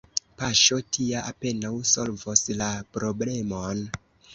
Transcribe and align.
Paŝo 0.41 0.77
tia 0.97 1.21
apenaŭ 1.33 1.73
solvos 1.93 2.45
la 2.59 2.75
problemon. 2.97 3.89